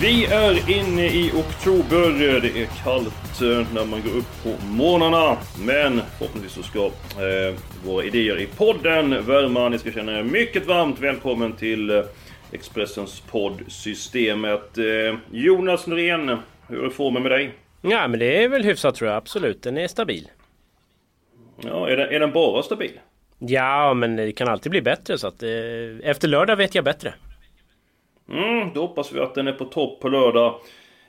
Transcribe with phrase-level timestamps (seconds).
[0.00, 2.40] Vi är inne i oktober.
[2.40, 5.36] Det är kallt eh, när man går upp på morgnarna.
[5.66, 9.68] Men förhoppningsvis så ska eh, våra idéer i podden värma.
[9.68, 12.02] Ni ska känna er mycket varmt välkommen till eh,
[12.52, 14.78] Expressens poddsystemet.
[14.78, 14.84] Eh,
[15.30, 16.36] Jonas Norén,
[16.68, 17.54] hur är formen med dig?
[17.80, 19.62] Ja men det är väl hyfsat tror jag, absolut.
[19.62, 20.28] Den är stabil.
[21.62, 23.00] Ja, är den, är den bara stabil?
[23.38, 25.50] Ja men det kan alltid bli bättre så att eh,
[26.02, 27.14] efter lördag vet jag bättre.
[28.28, 30.60] Mm, då hoppas vi att den är på topp på lördag.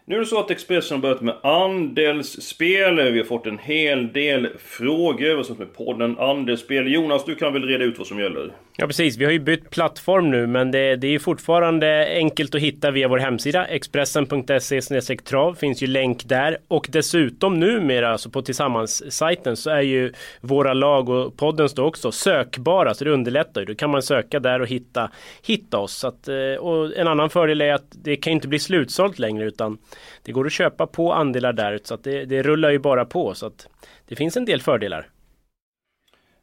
[0.09, 3.11] Nu är det så att Expressen har börjat med andelsspel.
[3.11, 5.35] Vi har fått en hel del frågor.
[5.35, 6.93] Vad som med podden Andelsspel.
[6.93, 8.51] Jonas, du kan väl reda ut vad som gäller?
[8.77, 12.61] Ja precis, vi har ju bytt plattform nu men det, det är fortfarande enkelt att
[12.61, 13.65] hitta via vår hemsida.
[13.65, 16.57] Expressen.se trav finns ju länk där.
[16.67, 22.11] Och dessutom numera, alltså på Tillsammans-sajten, så är ju våra lag och podden står också
[22.11, 22.93] sökbara.
[22.93, 23.65] Så det underlättar ju.
[23.65, 25.11] Då kan man söka där och hitta,
[25.43, 26.03] hitta oss.
[26.03, 29.77] Att, eh, och en annan fördel är att det kan inte bli slutsålt längre utan
[30.23, 31.79] det går att köpa på andelar där.
[31.83, 33.33] Så att det, det rullar ju bara på.
[33.33, 33.67] Så att
[34.07, 35.09] det finns en del fördelar.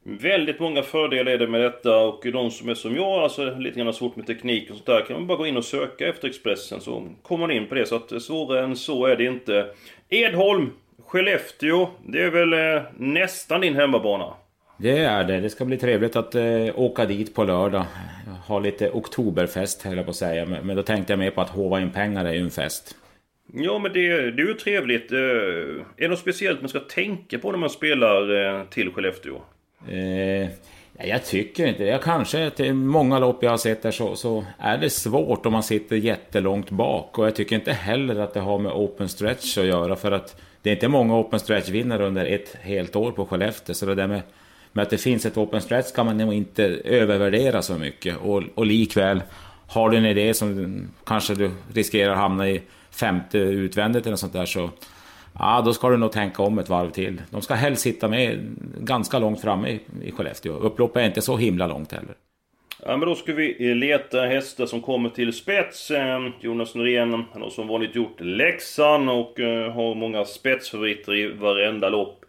[0.09, 3.79] Väldigt många fördelar är det med detta och de som är som jag, alltså lite
[3.79, 6.27] grann svårt med teknik och sånt där, kan man bara gå in och söka efter
[6.27, 7.85] Expressen så kommer man in på det.
[7.85, 9.67] Så att svårare än så är det inte.
[10.09, 10.69] Edholm,
[11.05, 14.33] Skellefteå, det är väl eh, nästan din hemmabana?
[14.77, 15.39] Det är det.
[15.39, 16.43] Det ska bli trevligt att eh,
[16.75, 17.85] åka dit på lördag.
[18.47, 20.45] Ha lite oktoberfest höll jag på att säga.
[20.45, 22.95] Men, men då tänkte jag mer på att hova in pengar är ju en fest.
[23.53, 25.11] Ja men det, det är ju trevligt.
[25.11, 29.41] Eh, är det något speciellt man ska tänka på när man spelar eh, till Skellefteå?
[29.89, 30.49] Eh,
[30.99, 31.99] jag tycker inte det.
[32.03, 35.63] Kanske till många lopp jag har sett där så, så är det svårt om man
[35.63, 37.17] sitter jättelångt bak.
[37.19, 39.95] Och jag tycker inte heller att det har med open stretch att göra.
[39.95, 43.75] För att det är inte många open stretch-vinnare under ett helt år på Skellefteå.
[43.75, 44.21] Så det där med,
[44.71, 48.17] med att det finns ett open stretch kan man nog inte övervärdera så mycket.
[48.17, 49.21] Och, och likväl,
[49.67, 52.61] har du en idé som kanske du riskerar att hamna i
[52.99, 54.69] femte utvändigt eller något sånt där så
[55.39, 57.21] Ja, då ska du nog tänka om ett varv till.
[57.29, 60.53] De ska helst sitta med ganska långt framme i, i Skellefteå.
[60.53, 62.15] Upploppet är inte så himla långt heller.
[62.85, 65.91] Ja men då ska vi leta hästar som kommer till spets.
[66.39, 71.89] Jonas Norén, han har som vanligt gjort läxan och eh, har många spetsfavoriter i varenda
[71.89, 72.25] lopp.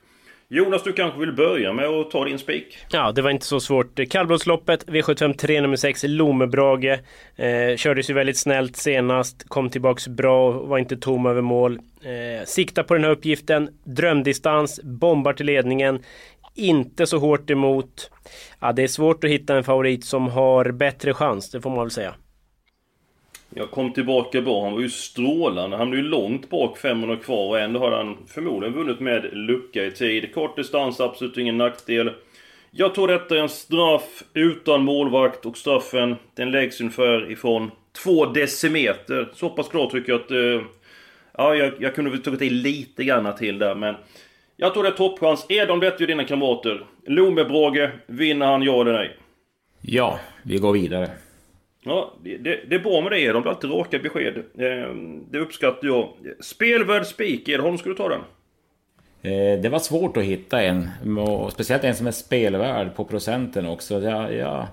[0.51, 2.79] Jonas, du kanske vill börja med att ta din spik?
[2.91, 4.09] Ja, det var inte så svårt.
[4.11, 6.99] Kallblodsloppet, V75 3 nummer 6, Lomebrage.
[7.37, 11.79] Eh, kördes ju väldigt snällt senast, kom tillbaks bra, var inte tom över mål.
[12.03, 16.03] Eh, sikta på den här uppgiften, drömdistans, bombar till ledningen.
[16.55, 18.11] Inte så hårt emot.
[18.61, 21.79] Ja, det är svårt att hitta en favorit som har bättre chans, det får man
[21.79, 22.15] väl säga.
[23.55, 25.77] Jag kom tillbaka bra, han var ju strålande.
[25.77, 29.85] Han blev ju långt bak 500 kvar och ändå har han förmodligen vunnit med lucka
[29.85, 30.35] i tid.
[30.35, 32.11] Kort distans, absolut ingen nackdel.
[32.71, 37.71] Jag tror detta är en straff utan målvakt och straffen den läggs ungefär ifrån
[38.03, 39.29] två decimeter.
[39.35, 40.31] Så pass klart tycker jag att...
[40.31, 40.67] Eh,
[41.37, 43.95] ja, jag, jag kunde väl tagit i lite grann till där men...
[44.61, 45.47] Jag tror det är toppchans.
[45.49, 46.87] Är de bättre dina kamrater?
[47.07, 49.17] Lomebrage, vinner han ja eller nej?
[49.81, 51.11] Ja, vi går vidare.
[51.89, 52.37] Ja, det,
[52.69, 53.33] det, är bra med det.
[53.33, 54.35] De blir alltid raka besked.
[54.59, 56.09] Ehm, det uppskattar jag.
[56.41, 58.21] Spelvärd spik, Edholm, ska du ta den?
[59.23, 60.89] Eh, det var svårt att hitta en.
[61.53, 64.01] Speciellt en som är spelvärd på procenten också.
[64.01, 64.67] Jag, jag,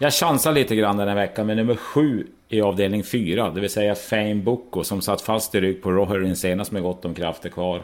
[0.00, 3.50] jag chansar lite grann den här veckan med nummer sju i avdelning fyra.
[3.50, 7.04] Det vill säga Fame Boko som satt fast i rygg på Roherin senast med gott
[7.04, 7.82] om krafter kvar.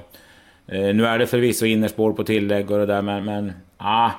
[0.67, 3.25] Eh, nu är det förvisso innerspår på tillägg och det där men...
[3.25, 4.11] men ah,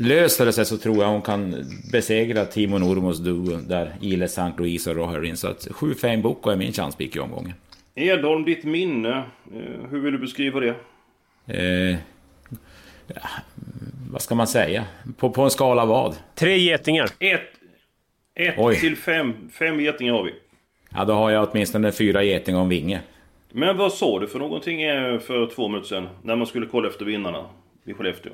[0.00, 4.52] Löser det sig så tror jag hon kan besegra Timo Nurmos duo där Ile St.
[4.58, 5.36] Louis och Roherin.
[5.36, 7.54] Så att 7 Fame Boko är min chanspik i omgången.
[7.94, 9.10] Edholm, ditt minne.
[9.54, 10.74] Eh, hur vill du beskriva det?
[11.46, 11.96] Eh,
[13.06, 13.28] ja,
[14.10, 14.84] vad ska man säga?
[15.16, 16.16] På, på en skala vad?
[16.34, 17.08] Tre getingar.
[17.18, 17.40] Ett,
[18.34, 18.76] ett Oj.
[18.80, 19.34] till fem.
[19.52, 20.34] Fem getingar har vi.
[20.90, 23.00] Ja, då har jag åtminstone fyra getingar en vinge.
[23.52, 24.78] Men vad sa du för någonting
[25.20, 26.08] för två minuter sedan?
[26.22, 27.46] När man skulle kolla efter vinnarna
[27.84, 28.32] i Skellefteå.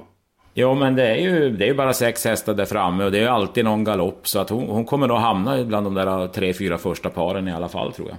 [0.58, 3.18] Jo, men det är ju det är ju bara sex hästar där framme och det
[3.18, 4.28] är ju alltid någon galopp.
[4.28, 7.52] Så att hon, hon kommer nog hamna bland de där tre, fyra första paren i
[7.52, 8.16] alla fall tror jag.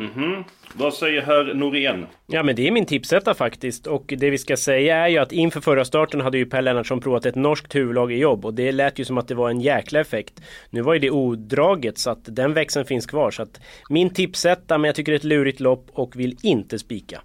[0.00, 0.44] Mhm.
[0.74, 2.06] Vad säger herr Norén?
[2.26, 5.32] Ja men det är min tipsetta faktiskt och det vi ska säga är ju att
[5.32, 8.72] inför förra starten hade ju Per Lennartsson provat ett norskt huvudlag i jobb och det
[8.72, 10.42] lät ju som att det var en jäkla effekt.
[10.70, 14.78] Nu var ju det odraget så att den växeln finns kvar så att min tipsetta
[14.78, 17.20] men jag tycker det är ett lurigt lopp och vill inte spika.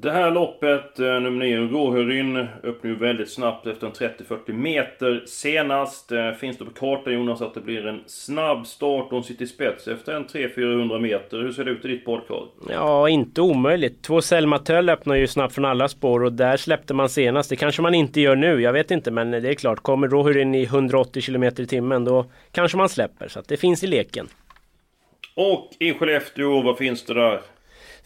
[0.00, 5.22] Det här loppet, eh, nummer 9, Råhöryn, öppnar ju väldigt snabbt efter en 30-40 meter
[5.26, 6.12] senast.
[6.12, 9.48] Eh, finns det på kartan Jonas att det blir en snabb start hon sitter i
[9.48, 11.38] spets efter en 300-400 meter.
[11.38, 12.42] Hur ser det ut i ditt badkar?
[12.70, 14.02] Ja, inte omöjligt.
[14.02, 17.50] Två Selma Töll öppnar ju snabbt från alla spår och där släppte man senast.
[17.50, 19.10] Det kanske man inte gör nu, jag vet inte.
[19.10, 23.28] Men det är klart, kommer Råhöryn i 180 km i timmen då kanske man släpper.
[23.28, 24.28] Så att det finns i leken.
[25.36, 27.40] Och i Skellefteå, vad finns det där?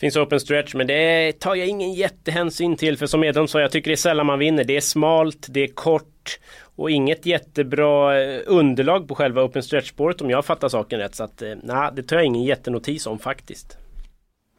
[0.02, 3.70] Finns open stretch men det tar jag ingen jättehänsyn till för som Edholm sa jag
[3.70, 4.64] tycker det är sällan man vinner.
[4.64, 6.38] Det är smalt, det är kort
[6.76, 11.14] och inget jättebra eh, underlag på själva open stretch spåret om jag fattar saken rätt.
[11.14, 13.78] Så att eh, nej, det tar jag ingen jättenotis om faktiskt.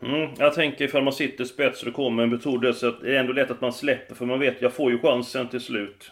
[0.03, 3.15] Mm, jag tänker ifall man sitter spets och det kommer en metod så att det
[3.15, 6.11] är ändå lätt att man släpper för man vet jag får ju chansen till slut.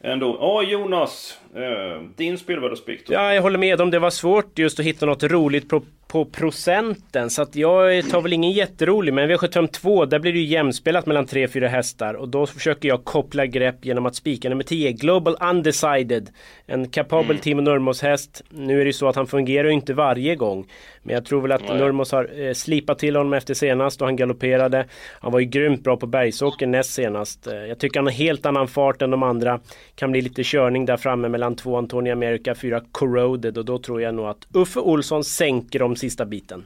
[0.00, 0.36] Ändå.
[0.40, 4.86] Ja Jonas, eh, din spelvärdespikt Ja, jag håller med om det var svårt just att
[4.86, 5.68] hitta något roligt
[6.10, 7.30] på, procenten.
[7.30, 9.14] Så att jag tar väl ingen jätterolig.
[9.14, 12.14] Men V752 där blir det ju jämspelat mellan 3-4 hästar.
[12.14, 14.92] Och då försöker jag koppla grepp genom att spika nummer 10.
[14.92, 16.30] Global Undecided.
[16.66, 17.40] En kapabel mm.
[17.42, 18.42] Timo Nurmos häst.
[18.48, 20.66] Nu är det ju så att han fungerar ju inte varje gång.
[21.02, 21.78] Men jag tror väl att Nej.
[21.78, 24.86] Nurmos har eh, slipat till honom efter senast och han galopperade.
[25.20, 27.46] Han var ju grymt bra på Bergsåker näst senast.
[27.46, 29.60] Eh, jag tycker han har helt annan fart än de andra.
[29.94, 34.02] Kan bli lite körning där framme mellan två Antonia America, fyra Corroded och då tror
[34.02, 36.64] jag nog att Uffe Olsson sänker om sista biten.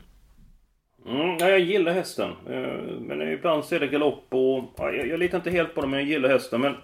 [1.07, 2.31] Mm, ja, jag gillar hästen.
[2.51, 4.65] Eh, men ibland ser det galopp och...
[4.77, 6.61] Ja, jag, jag litar inte helt på dem, men jag gillar hästen.
[6.61, 6.75] Men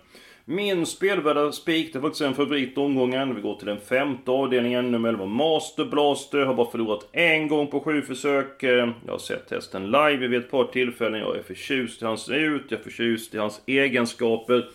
[0.45, 3.35] min spelvärda spik, det är faktiskt en favorit omgången.
[3.35, 6.39] Vi går till den femte avdelningen, nummer 11 Master Blaster.
[6.39, 8.63] Har bara förlorat en gång på sju försök.
[8.63, 11.21] Eh, jag har sett hästen live vid ett par tillfällen.
[11.21, 14.69] Jag är förtjust i hans ut, jag är förtjust i hans egenskaper.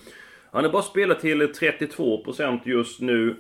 [0.52, 3.36] Han är bara spelat till 32% just nu.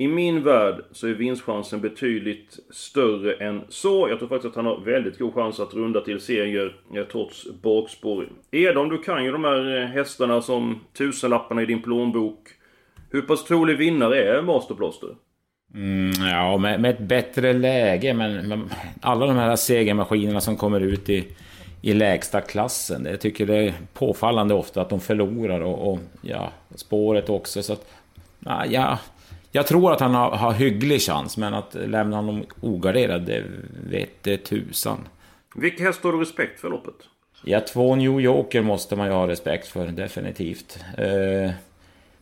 [0.00, 4.08] I min värld så är vinstchansen betydligt större än så.
[4.08, 6.76] Jag tror faktiskt att han har väldigt god chans att runda till seger
[7.12, 8.28] trots bakspår.
[8.50, 12.48] Edom, du kan ju de här eh, hästarna som tusenlapparna i din plånbok.
[13.10, 15.08] Hur pass trolig vinnare är Masterplåster?
[15.74, 18.70] Mm, ja, med, med, ett bättre läge, men, men
[19.00, 21.28] alla de här segermaskinerna som kommer ut i,
[21.82, 23.06] i lägsta klassen.
[23.10, 27.62] Jag tycker det är påfallande ofta att de förlorar och, och ja, spåret också.
[27.62, 27.92] Så att,
[28.70, 28.98] ja,
[29.52, 33.44] jag tror att han har, har hygglig chans, men att lämna honom ogarderad, det
[33.90, 35.08] vet tusan.
[35.54, 36.94] Vilka hästar har du respekt för loppet?
[37.44, 40.78] Ja, två New Yorker måste man ju ha respekt för, definitivt.
[40.98, 41.50] Eh,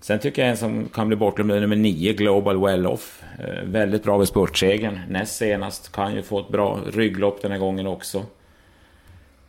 [0.00, 3.22] sen tycker jag en som kan bli bortglömd är nummer 9, Global Well Off.
[3.38, 5.00] Eh, väldigt bra vid spurtsegern.
[5.08, 8.24] Näst senast kan ju få ett bra rygglopp den här gången också.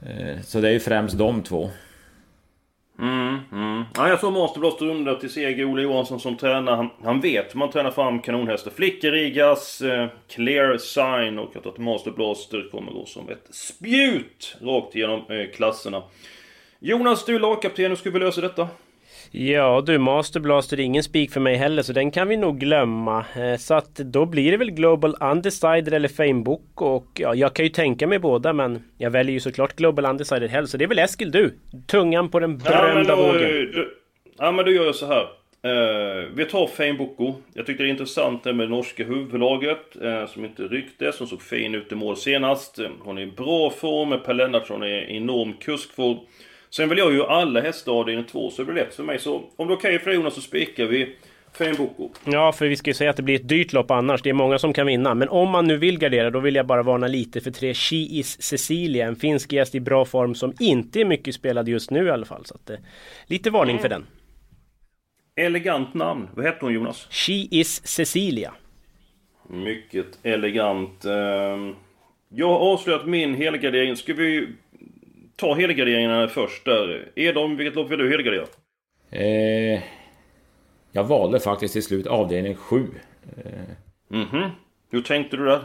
[0.01, 1.69] Eh, så det är ju främst de två.
[3.99, 5.65] Ja, jag såg Masterblast runda till seger.
[5.65, 6.75] Ola Johansson som tränar.
[6.75, 8.71] Han, han vet hur man tränar fram kanonhästar.
[8.71, 14.95] Flickerigas, eh, Clear Sign och jag tror att Masterblaster kommer gå som ett spjut rakt
[14.95, 16.03] igenom eh, klasserna.
[16.79, 17.85] Jonas, du är lagkapten.
[17.85, 18.67] Hur ska vi lösa detta?
[19.31, 22.59] Ja du, Master Blaster är ingen spik för mig heller så den kan vi nog
[22.59, 23.25] glömma.
[23.35, 27.65] Eh, så att då blir det väl Global Undecided eller Famebook och ja, jag kan
[27.65, 30.71] ju tänka mig båda men jag väljer ju såklart Global Undecided helst.
[30.71, 31.53] Så det är väl Eskil du?
[31.87, 33.85] Tungan på den berömda ja, vågen.
[34.37, 35.27] ja men då gör jag så här.
[35.65, 37.09] Uh, vi tar Fame
[37.53, 41.15] Jag tyckte det är intressant det med norska huvudlaget uh, som inte rycktes.
[41.15, 42.79] Som såg fin ut i mål senast.
[42.99, 44.19] hon är i bra form.
[44.25, 46.17] Per Lennartsson är i enorm kuskform.
[46.69, 49.19] Sen vill jag ju alla hästar avdelning 2 så det blir lätt för mig.
[49.19, 51.15] Så om det är okej okay för Jonas så spikar vi
[51.53, 52.09] Fem Boko.
[52.25, 54.21] Ja, för vi ska ju säga att det blir ett dyrt lopp annars.
[54.21, 55.13] Det är många som kan vinna.
[55.13, 57.95] Men om man nu vill gardera, då vill jag bara varna lite för tre She
[57.95, 59.07] Is Cecilia.
[59.07, 62.25] En finsk gäst i bra form som inte är mycket spelad just nu i alla
[62.25, 62.45] fall.
[62.45, 62.77] Så att, eh,
[63.25, 63.81] lite varning mm.
[63.81, 64.05] för den.
[65.35, 66.27] Elegant namn.
[66.35, 67.07] Vad heter hon Jonas?
[67.09, 68.53] She Is Cecilia.
[69.49, 71.05] Mycket elegant.
[71.05, 71.75] Ehm,
[72.29, 73.95] jag har avslöjat min helgardering.
[73.95, 74.47] Ska vi
[75.39, 77.07] ta helgarderingarna först där.
[77.15, 78.45] Edom, vilket lopp vill du helgardera?
[79.11, 79.81] Eh,
[80.91, 82.87] jag valde faktiskt till slut avdelning 7.
[83.37, 83.51] Eh.
[84.07, 84.27] Mhm.
[84.37, 84.49] Mm
[84.91, 85.61] Hur tänkte du där?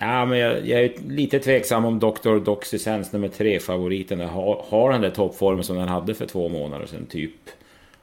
[0.00, 2.44] Ja, men jag, jag, är lite tveksam om Dr.
[2.44, 7.06] Doxysens nummer 3-favoriten har, har den där toppformen som den hade för två månader sedan,
[7.06, 7.32] typ.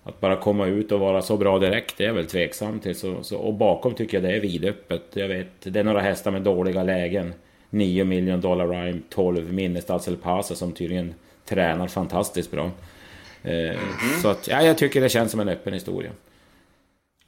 [0.03, 2.95] Att bara komma ut och vara så bra direkt, det är jag väl tveksam till.
[2.95, 5.03] Så, så, och bakom tycker jag det är vidöppet.
[5.13, 7.33] Jag vet, det är några hästar med dåliga lägen.
[7.75, 11.13] 9 miljoner dollar rhyme, 12 Minnestads El Paso som tydligen
[11.45, 12.71] tränar fantastiskt bra.
[13.43, 13.77] Mm.
[14.21, 16.11] Så att, ja, jag tycker det känns som en öppen historia.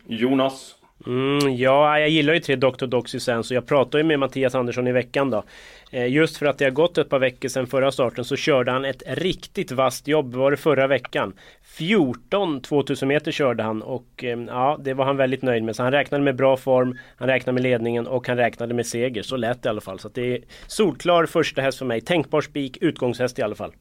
[0.05, 0.75] Jonas?
[1.05, 2.85] Mm, ja, jag gillar ju tre Dr.
[2.85, 5.43] Doxy sen så jag pratade ju med Mattias Andersson i veckan då.
[5.91, 8.71] Eh, just för att det har gått ett par veckor sedan förra starten så körde
[8.71, 10.35] han ett riktigt vasst jobb.
[10.35, 11.33] Var det förra veckan?
[11.63, 15.75] 14 2000 meter körde han och eh, ja, det var han väldigt nöjd med.
[15.75, 19.21] Så han räknade med bra form, han räknade med ledningen och han räknade med seger.
[19.21, 19.99] Så lät det i alla fall.
[19.99, 22.01] Så det är solklar första häst för mig.
[22.01, 23.73] Tänkbar spik, utgångshäst i alla fall.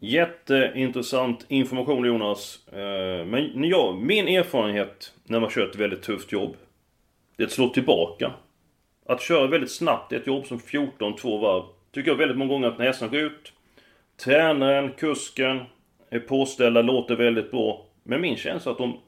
[0.00, 2.68] Jätteintressant information Jonas.
[2.68, 6.56] Eh, men ja, min erfarenhet när man kör ett väldigt tufft jobb.
[7.36, 8.32] Det är att slå tillbaka.
[9.06, 11.62] Att köra väldigt snabbt i ett jobb som 14-2 varv.
[11.92, 13.52] Tycker jag väldigt många gånger att när hästen går ut.
[14.24, 15.60] Tränaren, kusken
[16.10, 17.86] är påställda, låter väldigt bra.
[18.02, 18.98] Men min känsla är att de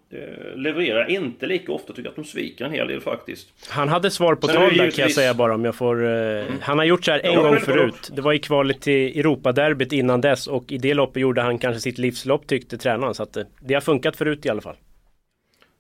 [0.55, 1.93] levererar inte lika ofta.
[1.93, 3.49] Tycker att de sviker en hel del faktiskt.
[3.69, 6.05] Han hade svar på tal där kan jag säga bara om jag får...
[6.05, 6.59] Eh, mm.
[6.61, 8.11] Han har gjort så här en ja, gång förut.
[8.13, 11.81] Det var i kvalet till Europaderbyt innan dess och i det loppet gjorde han kanske
[11.81, 13.15] sitt livslopp tyckte tränaren.
[13.15, 14.77] Så att eh, det har funkat förut i alla fall.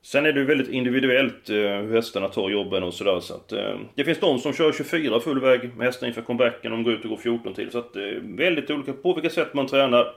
[0.02, 3.52] Sen är det ju väldigt individuellt eh, hur hästarna tar jobben och sådär så att
[3.52, 6.93] eh, Det finns de som kör 24 full väg med hästar inför comebacken de går
[6.93, 10.14] ut och går 14 till så att eh, Väldigt olika på vilket sätt man tränar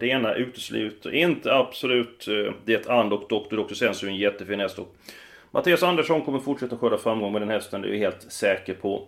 [0.00, 2.26] Det ena utesluter inte absolut
[2.64, 3.56] det and och Dr.
[3.56, 3.74] Dr.
[3.74, 4.78] Sensu är en jättefin häst
[5.50, 9.02] Mattias Andersson kommer fortsätta skörda framgång med den hästen, det är jag helt säker på.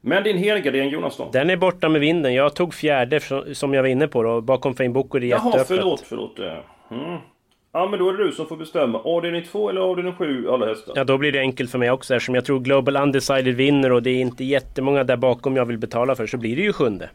[0.00, 1.28] Men din helgardering Jonas då?
[1.32, 2.34] Den är borta med vinden.
[2.34, 3.20] Jag tog fjärde
[3.54, 5.66] som jag var inne på då, bakom Fame Book och det är Jaha, jätteöppet.
[5.68, 6.38] förlåt, förlåt.
[6.90, 7.18] Mm.
[7.78, 8.98] Ja men då är det du som får bestämma.
[8.98, 10.92] Avdelning 2 eller avdelning 7 alla hästar?
[10.96, 14.02] Ja då blir det enkelt för mig också eftersom jag tror Global Undecided vinner och
[14.02, 17.10] det är inte jättemånga där bakom jag vill betala för så blir det ju sjunde.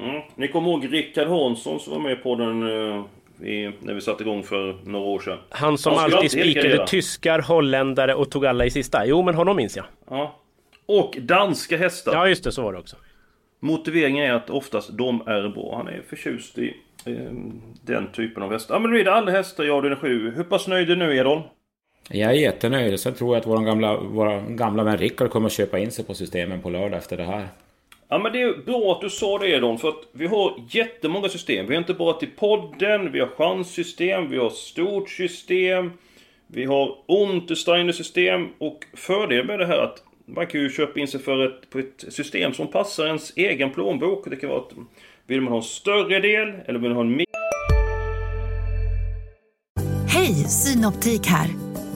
[0.00, 0.22] Mm.
[0.34, 3.04] Ni kommer ihåg Rickard Hansson som var med på den uh,
[3.42, 5.38] i, när vi satte igång för några år sedan?
[5.50, 9.06] Han som Han alltid spikade tyskar, holländare och tog alla i sista.
[9.06, 9.86] Jo men honom minns jag.
[10.10, 10.36] Ja.
[10.86, 12.12] Och danska hästar.
[12.12, 12.96] Ja just det, så var det också.
[13.60, 15.76] Motiveringen är att oftast de är bra.
[15.76, 16.76] Han är förtjust i
[17.08, 18.74] Ehm, den typen av hästar.
[18.74, 20.32] Ja men nu är det alla hästar i avdelning 7.
[20.36, 21.42] Hur pass nöjd är du nu Edholm?
[22.10, 23.00] Jag är jättenöjd.
[23.00, 26.14] Sen tror jag att vår gamla, vår gamla vän Rickard kommer köpa in sig på
[26.14, 27.48] systemen på lördag efter det här.
[28.08, 31.28] Ja men det är bra att du sa det Edholm, för att vi har jättemånga
[31.28, 31.66] system.
[31.66, 35.92] Vi har inte bara till podden, vi har chanssystem, vi har stort system.
[36.46, 40.02] Vi har Untersteiner system och fördelen med det här att
[40.34, 43.70] man kan ju köpa in sig för ett, på ett system som passar ens egen
[43.70, 44.30] plånbok.
[44.30, 44.72] Det kan vara att...
[45.26, 47.24] vill man ha en större del eller vill man ha en mindre...
[50.08, 51.48] Hej, Synoptik här!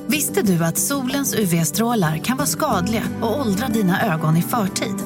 [0.08, 4.96] Visste du att solens UV-strålar kan vara skadliga och åldra dina ögon i förtid?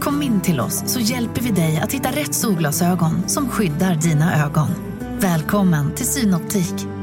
[0.00, 4.44] Kom in till oss så hjälper vi dig att hitta rätt solglasögon som skyddar dina
[4.46, 4.68] ögon.
[5.20, 6.97] Välkommen till Synoptik.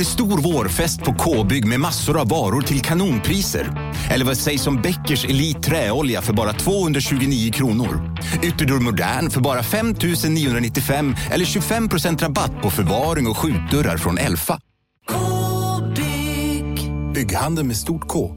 [0.00, 3.66] Det stor vårfest på K-bygg med massor av varor till kanonpriser.
[4.10, 8.16] Eller vad sägs om Bäckers Elite Träolja för bara 229 kronor?
[8.42, 9.94] Ytterdörr Modern för bara 5
[10.28, 14.60] 995 eller 25% rabatt på förvaring och skjutdörrar från Elfa.
[15.08, 16.92] K-bygg.
[17.14, 18.36] Bygghandeln med stort K.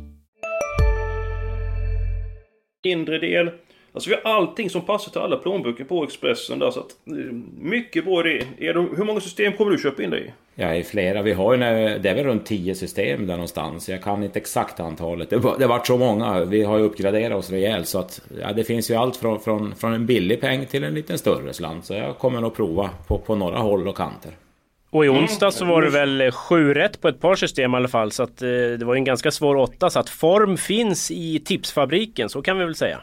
[2.84, 3.62] Inre del.
[3.93, 7.13] Alltså vi har allting som passar till alla plånböcker på Expressen där så att eh,
[7.59, 8.45] Mycket bra idé.
[8.57, 10.31] Är hur många system kommer du köpa in dig i?
[10.55, 11.21] Ja, i flera.
[11.21, 11.59] Vi har ju,
[12.00, 13.89] det är väl runt 10 system där någonstans.
[13.89, 15.29] Jag kan inte exakt antalet.
[15.29, 16.45] Det, har varit så många.
[16.45, 19.75] Vi har ju uppgraderat oss rejält så att ja, det finns ju allt från, från,
[19.75, 21.85] från en billig peng till en liten större slant.
[21.85, 24.31] Så jag kommer nog prova på, på några håll och kanter.
[24.89, 27.88] Och i onsdag så var det väl sju rätt på ett par system i alla
[27.88, 28.12] fall.
[28.12, 29.89] Så att eh, det var en ganska svår åtta.
[29.89, 33.01] Så att form finns i tipsfabriken, så kan vi väl säga.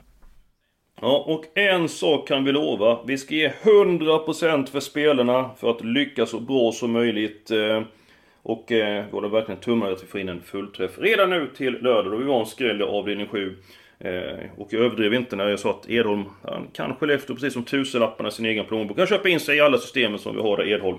[1.01, 2.99] Ja, och en sak kan vi lova.
[3.07, 7.51] Vi ska ge 100% för spelarna för att lyckas så bra som möjligt.
[7.51, 7.83] Eh,
[8.43, 11.83] och eh, går det verkligen tummar att vi får in en fullträff redan nu till
[11.83, 13.57] lördag då vi var en skräll i avdelning 7.
[13.99, 14.13] Eh,
[14.57, 18.29] och jag överdrev inte när jag sa att Edholm, han kan Skellefteå precis som tusenlapparna
[18.29, 18.99] i sin egen plånbok.
[18.99, 20.99] Han köpa in sig i alla systemen som vi har där Edholm.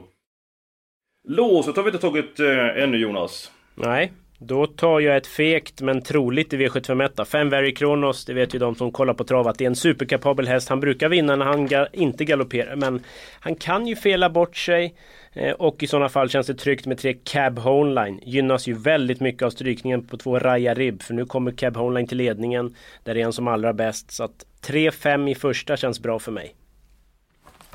[1.28, 3.52] Låset har vi inte tagit eh, ännu Jonas.
[3.76, 4.12] Nej.
[4.44, 7.26] Då tar jag ett fegt men troligt i V751.
[7.26, 9.76] Fem Very Kronos, det vet ju de som kollar på trav att det är en
[9.76, 10.70] superkapabel häst.
[10.70, 13.04] Han brukar vinna när han ga inte galopperar men
[13.40, 14.96] han kan ju fela bort sig.
[15.34, 18.20] Eh, och i sådana fall känns det tryggt med tre Cab Honeline.
[18.24, 21.02] Gynnas ju väldigt mycket av strykningen på två Raja Rib.
[21.02, 22.76] För nu kommer Cab Honeline till ledningen.
[23.04, 24.12] Där är han som allra bäst.
[24.12, 26.56] Så att 3-5 i första känns bra för mig.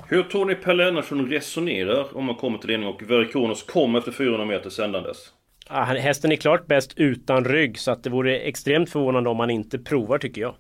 [0.09, 4.13] Hur tror ni Per Lennartsson resonerar om man kommer till ledning och Verikonos kommer efter
[4.13, 5.33] 400 meter sändandes?
[5.69, 9.51] Ja, hästen är klart bäst utan rygg så att det vore extremt förvånande om han
[9.51, 10.55] inte provar tycker jag.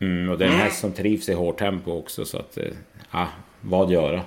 [0.00, 2.58] Mm, och det är en häst som trivs i hårt tempo också så att...
[2.58, 2.64] Eh,
[3.12, 3.28] ja,
[3.60, 4.20] vad göra?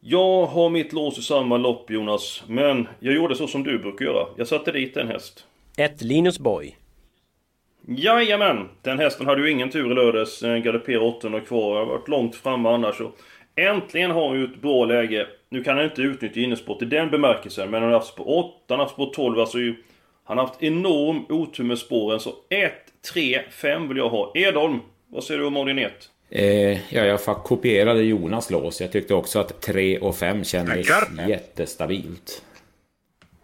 [0.00, 4.04] Jag har mitt lås i samma lopp Jonas, men jag gjorde så som du brukar
[4.04, 4.26] göra.
[4.36, 5.46] Jag satte dit en häst.
[5.76, 6.76] Ett Linus Boy.
[7.86, 8.68] Jajamän!
[8.82, 10.40] Den hästen hade ju ingen tur i lördags.
[10.40, 11.76] Galopperade 800 kvar.
[11.76, 13.00] Jag har varit långt framme annars.
[13.58, 15.26] Äntligen har han ju ett bra läge.
[15.48, 18.58] Nu kan han inte utnyttja innersport i den bemärkelsen, men han har haft spår 8,
[18.68, 19.74] han har haft spår 12, alltså ju...
[20.24, 22.72] Han har haft enorm otur med spåren, så 1,
[23.12, 24.32] 3, 5 vill jag ha.
[24.34, 25.92] Edholm, vad säger du om ordning 1?
[26.30, 28.80] Eh, ja, jag kopierade Jonas lås.
[28.80, 31.28] Jag tyckte också att 3 och 5 kändes Tackar.
[31.28, 32.42] jättestabilt.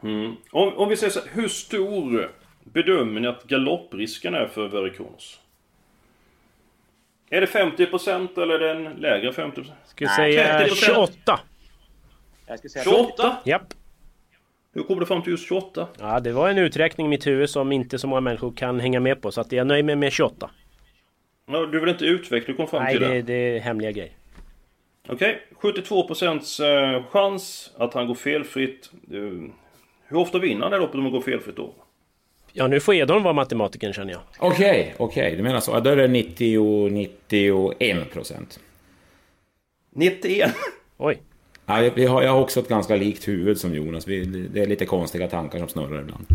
[0.03, 0.37] Mm.
[0.51, 2.31] Om, om vi säger så hur stor
[2.65, 5.41] bedömer ni att galopprisken är för Verikonos?
[7.35, 9.65] Är det 50% eller är det en lägre 50%?
[9.85, 11.41] Ska säga 28.
[12.47, 13.37] Jag ska säga 28?
[13.45, 13.75] Japp.
[14.75, 15.89] Hur kom du fram till just 28?
[15.99, 19.01] Ja, det var en uträkning i mitt huvud som inte så många människor kan hänga
[19.01, 19.33] med på.
[19.33, 20.51] Så att jag nöjer mig med 28.
[21.47, 23.23] Ja, du vill inte utveckla du kom fram Nej, till det, det?
[23.23, 24.13] det är hemliga grejer.
[25.09, 25.73] Okej, okay.
[25.73, 28.91] 72% eh, chans att han går felfritt.
[30.07, 31.75] Hur ofta vinner han det loppet om han går felfritt då?
[32.57, 34.21] Ja, nu får Edholm vara matematikern känner jag.
[34.39, 35.27] Okej, okay, okej.
[35.27, 35.37] Okay.
[35.37, 35.81] Du menar så.
[35.81, 38.61] Då är det 90, 91 procent.
[39.95, 40.51] 91?
[40.97, 41.19] Oj.
[41.67, 44.09] Ja, vi har, jag har också ett ganska likt huvud som Jonas.
[44.09, 46.27] Vi, det är lite konstiga tankar som snurrar ibland.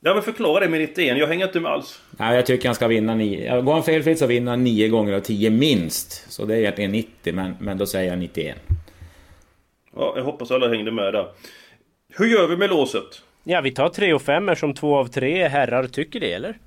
[0.00, 2.02] Ja men förklara det med 91, jag hänger inte med alls.
[2.10, 3.60] Nej, jag tycker han ska vinna nio.
[3.60, 6.32] Går han felfritt så vinner han nio gånger av tio minst.
[6.32, 8.56] Så det är egentligen 90, men, men då säger jag 91.
[9.96, 11.28] Ja, jag hoppas alla hängde med där.
[12.16, 13.22] Hur gör vi med låset?
[13.50, 16.58] Ja, vi tar 3 och 5 som två av tre herrar tycker det, eller?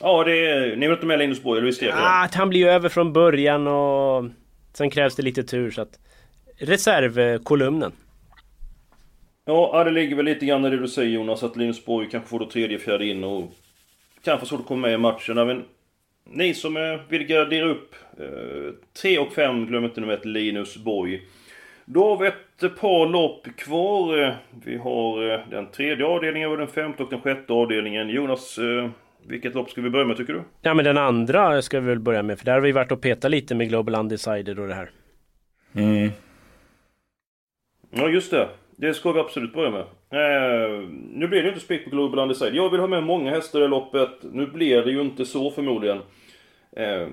[0.00, 0.76] Ja, det är...
[0.76, 1.92] Ni vill inte med Linus Borg, eller visst är det?
[1.92, 4.24] Ja, att han blir över från början och...
[4.72, 5.98] Sen krävs det lite tur så att...
[6.58, 7.92] Reservkolumnen.
[9.44, 12.28] Ja, det ligger väl lite grann i det du säger Jonas, att Linus Borg kanske
[12.28, 13.52] får då tredje, fjärde in och...
[14.24, 15.34] Kanske så att komma med i matchen.
[15.34, 15.64] Men
[16.24, 17.94] ni som vill gradera upp...
[19.02, 21.22] 3 och 5, glöm inte numret Linus Borg.
[21.84, 24.36] Då har vi ett par lopp kvar.
[24.64, 28.08] Vi har den tredje avdelningen den femte och den sjätte avdelningen.
[28.08, 28.58] Jonas,
[29.26, 30.42] vilket lopp ska vi börja med tycker du?
[30.62, 33.00] Ja men den andra ska vi väl börja med, för där har vi varit och
[33.00, 34.90] petat lite med Global Undecided och det här.
[35.74, 36.10] Mm.
[37.90, 38.48] Ja just det.
[38.76, 39.80] Det ska vi absolut börja med.
[40.12, 42.54] Eh, nu blir det inte spik på Global Undecided.
[42.54, 44.10] Jag vill ha med många hästar i loppet.
[44.32, 45.98] Nu blir det ju inte så förmodligen.
[46.76, 47.08] Eh,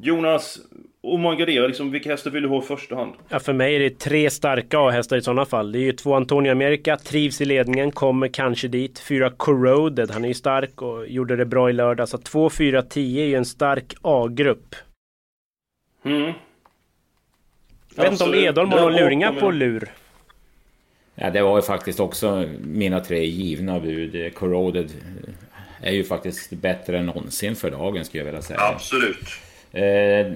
[0.00, 0.58] Jonas,
[1.00, 3.12] om man garderar, liksom, vilka hästar vill du ha i första hand?
[3.28, 5.72] Ja, för mig är det tre starka A-hästar i sådana fall.
[5.72, 8.98] Det är ju två Antonio America, trivs i ledningen, kommer kanske dit.
[8.98, 12.08] Fyra Corroded, han är ju stark och gjorde det bra i lördag.
[12.08, 14.74] Så två, fyra, tio är ju en stark A-grupp.
[16.04, 16.32] Mm.
[17.94, 19.88] Jag vet inte om Edholm har några luringar på lur?
[21.14, 24.34] Ja, det var ju faktiskt också mina tre givna bud.
[24.34, 24.90] Corroded
[25.82, 28.60] är ju faktiskt bättre än någonsin för dagen skulle jag vilja säga.
[28.60, 29.28] Absolut.
[29.72, 30.32] Eh,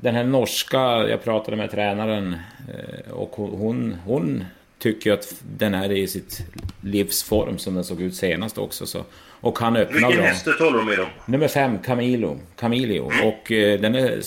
[0.00, 2.36] den här norska, jag pratade med tränaren
[2.68, 4.44] eh, och hon, hon
[4.78, 6.40] tycker att den är i sitt
[6.80, 8.86] livsform som den såg ut senast också.
[8.86, 9.04] Så,
[9.40, 11.08] och han öppnar Vilken häst talar du om idag?
[11.26, 12.38] Nummer fem, Camilo.
[12.56, 13.10] Camilio.
[13.24, 14.20] Och eh, den är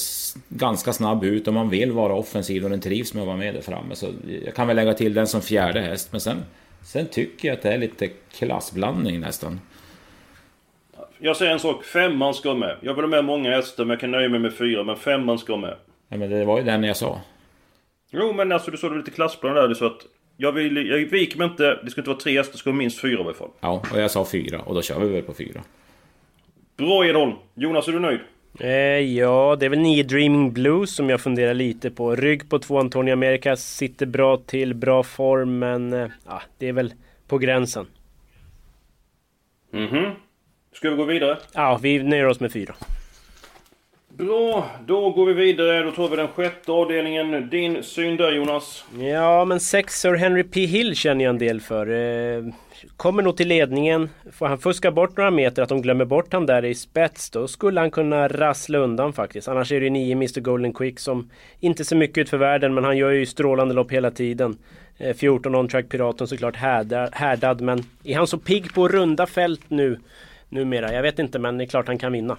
[0.49, 3.53] ganska snabb ut om man vill vara offensiv och den trivs med att vara med
[3.53, 3.95] där framme.
[3.95, 4.07] Så
[4.45, 6.07] jag kan väl lägga till den som fjärde häst.
[6.11, 6.43] Men sen,
[6.83, 9.59] sen tycker jag att det är lite klassblandning nästan.
[11.21, 12.77] Jag säger en sak, femman ska med.
[12.81, 14.83] Jag vill ha med många hästar men jag kan nöja mig med fyra.
[14.83, 15.75] Men femman ska med.
[16.09, 17.21] Ja men det var ju den jag sa.
[18.11, 19.67] Jo men alltså du sa det lite klassplan där.
[19.67, 20.05] Du sa att
[20.37, 21.79] jag, vill, jag viker mig inte.
[21.83, 23.49] Det ska inte vara tre hästar, det ska vara minst fyra i alla fall.
[23.59, 24.59] Ja, och jag sa fyra.
[24.59, 25.61] Och då kör vi väl på fyra.
[26.77, 27.33] Bra Edholm!
[27.53, 28.19] Jonas, är du nöjd?
[28.59, 28.69] Eh,
[29.17, 32.15] ja, det är väl nio Dreaming Blues som jag funderar lite på.
[32.15, 35.93] Rygg på två Antonio America sitter bra till, bra form men...
[35.93, 36.09] Eh,
[36.57, 36.93] det är väl
[37.27, 37.85] på gränsen.
[39.71, 40.11] Mhm.
[40.79, 41.37] Ska vi gå vidare?
[41.53, 42.75] Ja, vi nöjer oss med fyra.
[44.09, 45.83] Bra, då går vi vidare.
[45.83, 47.49] Då tar vi den sjätte avdelningen.
[47.49, 48.85] Din syn där Jonas?
[48.99, 51.87] Ja, men sex Sir Henry P Hill känner jag en del för.
[51.87, 52.43] Eh,
[52.97, 54.09] kommer nog till ledningen.
[54.31, 57.47] Får han fuska bort några meter, att de glömmer bort han där i spets, då
[57.47, 59.47] skulle han kunna rassla undan faktiskt.
[59.47, 62.83] Annars är det nio Mr Golden Quick som inte ser mycket ut för världen, men
[62.83, 64.57] han gör ju strålande lopp hela tiden.
[65.15, 66.55] 14 eh, on-track Piraten såklart
[67.11, 69.99] härdad, men är han så pigg på runda fält nu
[70.49, 70.93] numera?
[70.93, 72.37] Jag vet inte, men det är klart han kan vinna.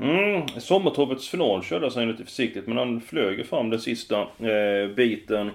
[0.00, 5.50] Mm, Sommartorpets final körde han lite försiktigt men han flög fram den sista eh, biten.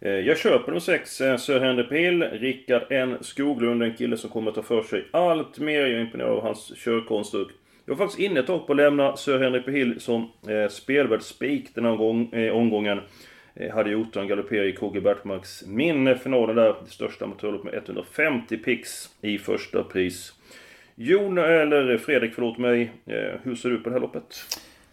[0.00, 4.30] Eh, jag köper nummer 6, eh, Sir Henry Pill, Rickard N Skoglund, en kille som
[4.30, 5.80] kommer att ta för sig allt mer.
[5.80, 7.54] Jag är imponerad av hans körkonstrukt.
[7.84, 11.22] Jag var faktiskt inne ett tag på att lämna Sir Henry Pill som eh, spelvärd
[11.22, 13.00] spik den här omgång, eh, omgången.
[13.72, 16.18] Hade gjort han galopperar i KG Bertmarks minne.
[16.18, 20.32] Finalen där, det största amatörloppet med 150 pix i första pris.
[20.94, 22.92] Jon, eller Fredrik, förlåt mig.
[23.06, 24.34] Eh, hur ser du på det här loppet?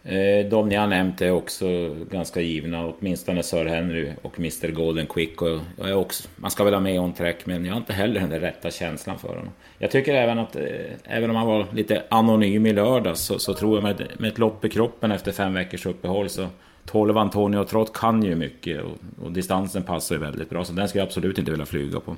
[0.08, 5.06] Eh, de ni har nämnt är också ganska givna, åtminstone Sir Henry och Mr Golden
[5.06, 5.42] Quick.
[5.42, 7.92] Och jag är också, man ska väl ha med on track, men jag har inte
[7.92, 9.48] heller den där rätta känslan för honom.
[9.78, 10.62] Jag tycker även att, eh,
[11.04, 14.38] även om han var lite anonym i lördags, så, så tror jag med, med ett
[14.38, 16.46] lopp i kroppen efter fem veckors uppehåll så
[16.84, 20.88] 12 Antonio Trott kan ju mycket och, och, distansen passar ju väldigt bra, så den
[20.88, 22.16] ska jag absolut inte vilja flyga på.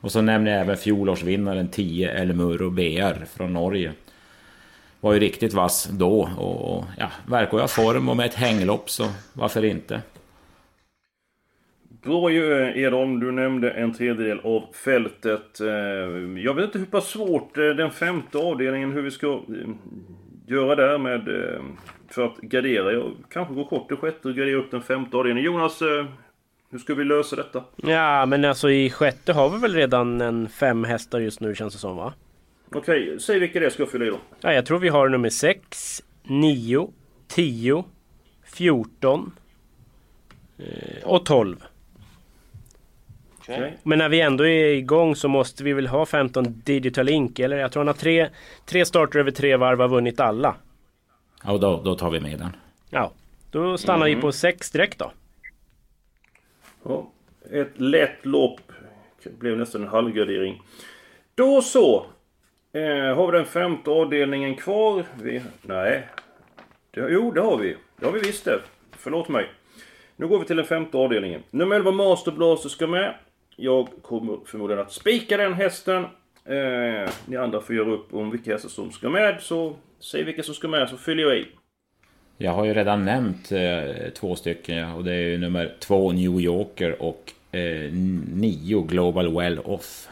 [0.00, 3.92] Och så nämner jag även fjolårsvinnaren 10 Elmuro BR från Norge
[5.00, 9.04] var ju riktigt vass då och ja, verkar ha form och med ett hänglopp så
[9.32, 10.02] varför inte?
[12.02, 15.60] Bra ju Edholm, du nämnde en tredjedel av fältet.
[15.60, 15.68] Eh,
[16.44, 19.68] jag vet inte hur pass svårt eh, den femte avdelningen, hur vi ska eh,
[20.46, 21.28] göra där med
[22.08, 22.92] för att gardera.
[22.92, 25.52] Jag kanske går kort i sjätte och gardera upp den femte avdelningen.
[25.52, 25.82] Jonas,
[26.70, 27.64] hur ska vi lösa detta?
[27.76, 31.74] Ja, men alltså i sjätte har vi väl redan en fem hästar just nu känns
[31.74, 32.12] det som va?
[32.72, 34.18] Okej, säg vilka det ska fylla i då.
[34.40, 36.90] Ja, jag tror vi har nummer 6, 9,
[37.28, 37.84] 10,
[38.44, 39.32] 14
[41.04, 41.64] och 12.
[43.40, 43.72] Okay.
[43.82, 47.56] Men när vi ändå är igång så måste vi väl ha 15 Digital Ink eller
[47.56, 48.28] jag tror han har tre,
[48.64, 50.56] tre starter över tre varv och vunnit alla.
[51.44, 52.56] Ja, då, då tar vi med den.
[52.90, 53.12] Ja,
[53.50, 54.16] då stannar mm.
[54.16, 55.12] vi på 6 direkt då.
[56.84, 57.10] Ja,
[57.50, 58.60] ett lätt lopp.
[59.22, 60.62] Det blev nästan en halvgradering.
[61.34, 62.06] Då så.
[62.72, 65.04] Eh, har vi den femte avdelningen kvar?
[65.22, 66.08] Vi, nej.
[66.90, 67.76] Det, jo, det har vi.
[67.96, 68.60] Det har vi visst det.
[68.90, 69.46] Förlåt mig.
[70.16, 71.42] Nu går vi till den femte avdelningen.
[71.50, 73.14] Nummer 11 Master Blaster ska med.
[73.56, 76.04] Jag kommer förmodligen att spika den hästen.
[76.44, 79.36] Eh, ni andra får göra upp om vilka hästar som ska med.
[79.40, 81.46] Så säg vilka som ska med så fyller jag i.
[82.36, 86.40] Jag har ju redan nämnt eh, två stycken och det är ju nummer två New
[86.40, 87.92] Yorker och eh,
[88.32, 90.08] nio Global Well Off.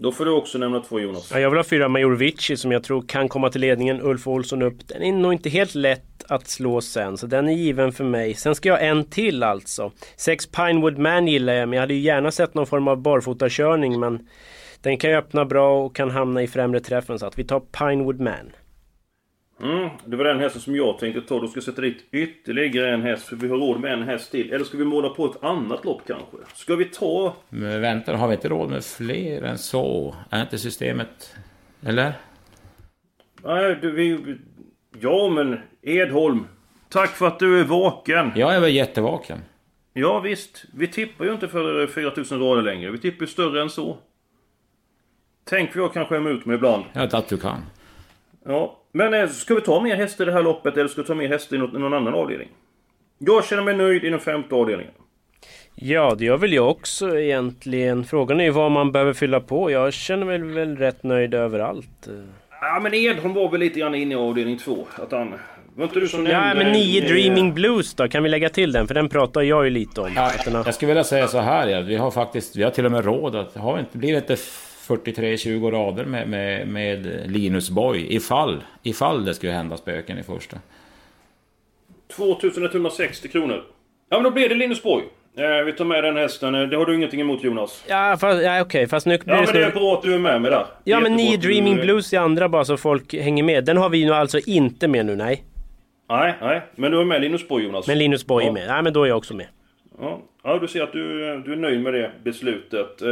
[0.00, 1.30] Då får du också nämna två Jonas.
[1.32, 4.00] Ja, jag vill ha fyra Major som jag tror kan komma till ledningen.
[4.02, 4.88] Ulf Olsson upp.
[4.88, 8.34] Den är nog inte helt lätt att slå sen, så den är given för mig.
[8.34, 9.92] Sen ska jag ha en till alltså.
[10.16, 14.00] Sex Pinewood Man gillar jag, men jag hade ju gärna sett någon form av barfotakörning,
[14.00, 14.28] men
[14.82, 17.60] den kan ju öppna bra och kan hamna i främre träffen, så att vi tar
[17.60, 18.52] Pinewood Man.
[19.62, 21.40] Mm, det var den hästen som jag tänkte ta.
[21.40, 23.28] Då ska jag sätta dit ytterligare en häst.
[23.28, 24.52] För vi har råd med en häst till.
[24.52, 26.36] Eller ska vi måla på ett annat lopp kanske?
[26.54, 27.36] Ska vi ta...
[27.48, 30.14] Men vänta, har vi inte råd med fler än så?
[30.30, 31.34] Är inte systemet...
[31.82, 32.12] Eller?
[33.42, 34.36] Nej, du, vi...
[35.00, 36.46] Ja, men Edholm.
[36.88, 38.32] Tack för att du är vaken.
[38.34, 39.38] Ja, jag är jättevaken.
[39.92, 40.64] Ja, visst.
[40.74, 42.90] Vi tippar ju inte för 4000 rader längre.
[42.90, 43.96] Vi tippar ju större än så.
[45.44, 46.84] Tänk vad jag kan skämma ut mig ibland.
[46.92, 47.62] Ja, att du kan.
[48.44, 51.06] Ja, men eh, ska vi ta mer hästar i det här loppet eller ska vi
[51.06, 52.48] ta mer hästar i någon annan avdelning?
[53.18, 54.92] Jag känner mig nöjd i den femte avdelningen.
[55.74, 58.04] Ja, det gör väl jag också egentligen.
[58.04, 59.70] Frågan är ju vad man behöver fylla på.
[59.70, 62.08] Jag känner mig väl rätt nöjd överallt.
[62.60, 64.86] Ja, men Edholm var väl lite grann inne i avdelning två.
[64.94, 65.34] Att han...
[65.74, 68.08] Var inte du som Ja, men nio Dreaming Blues då?
[68.08, 68.86] Kan vi lägga till den?
[68.86, 70.10] För den pratar jag ju lite om.
[70.16, 71.80] Ja, jag skulle vilja säga så här, ja.
[71.80, 74.36] vi har faktiskt, vi har till och med råd att, har inte, blir det inte
[74.88, 80.56] 43-20 rader med, med, med Linus Boy ifall, ifall det skulle hända spöken i första.
[82.16, 83.64] 2160 kronor.
[84.08, 85.02] Ja men då blir det Linus Boy.
[85.36, 86.54] Eh, vi tar med den hästen.
[86.54, 87.84] Eh, det har du ingenting emot Jonas?
[87.88, 88.62] Ja, fast, ja okej.
[88.62, 88.86] Okay.
[88.86, 90.66] Fast nu blir ja, men det är bra att du är med med där.
[90.84, 91.82] Ja, men ni Dreaming du...
[91.82, 93.64] Blues i andra bara så folk hänger med.
[93.64, 95.44] Den har vi nu alltså inte med nu, nej.
[96.08, 96.62] Nej, nej.
[96.74, 97.86] Men du är med Linus Boy Jonas?
[97.86, 98.50] Men Linus Boy ja.
[98.50, 98.68] är med.
[98.68, 99.46] Nej, men då är jag också med.
[100.00, 101.02] Ja, ja du ser att du,
[101.46, 103.02] du är nöjd med det beslutet.
[103.02, 103.08] Eh,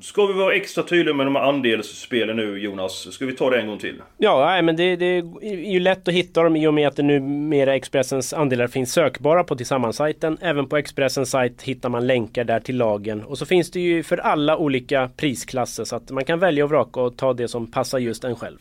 [0.00, 3.14] Ska vi vara extra tydliga med de här andelsspelen nu Jonas?
[3.14, 4.02] Ska vi ta det en gång till?
[4.18, 6.96] Ja, nej, men det, det, är ju lätt att hitta dem i och med att
[6.96, 10.38] det numera Expressens andelar finns sökbara på Tillsammans-sajten.
[10.40, 13.22] Även på Expressens sajt hittar man länkar där till lagen.
[13.22, 16.70] Och så finns det ju för alla olika prisklasser så att man kan välja och
[16.70, 18.58] vraka och ta det som passar just en själv.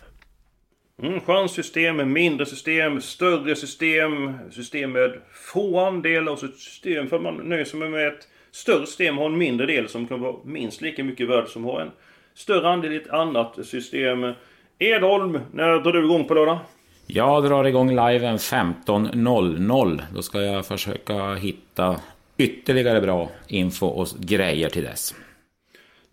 [1.03, 5.13] Mm, chanssystem, mindre system, större system, system med
[5.51, 9.65] få andelar och system för man nöjer sig med ett större system har en mindre
[9.65, 11.91] del som kan vara minst lika mycket värd som har en
[12.33, 14.33] större andel i ett annat system.
[14.79, 16.59] Edholm, när drar du igång på lördag?
[17.07, 20.01] Jag drar igång liven 15.00.
[20.15, 21.95] Då ska jag försöka hitta
[22.37, 25.15] ytterligare bra info och grejer till dess.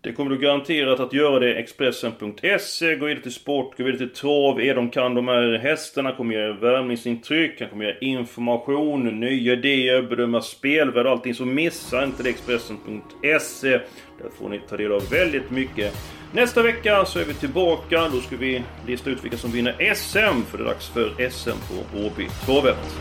[0.03, 1.55] Det kommer du garanterat att göra det.
[1.55, 4.61] Expressen.se, gå vidare till sport, gå vidare till trav.
[4.61, 10.01] Är de kan de här hästarna, kommer ge värmningsintryck, han kommer ge information, nya idéer,
[10.01, 11.33] bedöma spelvärde och allting.
[11.33, 13.69] Så missa inte det Expressen.se.
[13.69, 15.93] Där får ni ta del av väldigt mycket.
[16.33, 18.09] Nästa vecka så är vi tillbaka.
[18.13, 20.41] Då ska vi lista ut vilka som vinner SM.
[20.51, 22.97] För det är dags för SM på Åby-travet.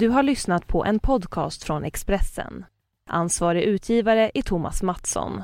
[0.00, 2.64] Du har lyssnat på en podcast från Expressen.
[3.10, 5.42] Ansvarig utgivare är Thomas Mattsson.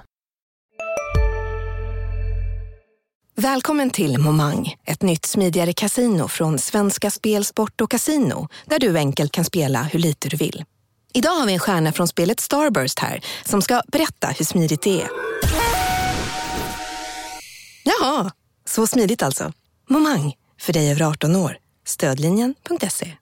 [3.35, 8.99] Välkommen till Momang, ett nytt smidigare casino från Svenska Spel, Sport och Casino där du
[8.99, 10.65] enkelt kan spela hur lite du vill.
[11.13, 15.03] Idag har vi en stjärna från spelet Starburst här som ska berätta hur smidigt det
[15.03, 15.09] är.
[17.85, 18.31] Jaha,
[18.65, 19.53] så smidigt alltså.
[19.89, 21.59] Momang, för dig över 18 år.
[21.87, 23.15] Stödlinjen.se.